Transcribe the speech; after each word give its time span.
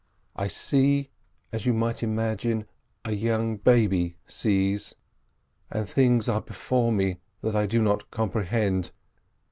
I 0.35 0.47
see, 0.47 1.11
as 1.51 1.67
you 1.67 1.73
might 1.75 2.01
imagine, 2.01 2.65
a 3.05 3.11
young 3.11 3.57
baby 3.57 4.17
sees, 4.25 4.95
and 5.69 5.87
things 5.87 6.27
are 6.27 6.41
before 6.41 6.91
me 6.91 7.19
that 7.41 7.55
I 7.55 7.67
do 7.67 7.83
not 7.83 8.09
comprehend. 8.09 8.89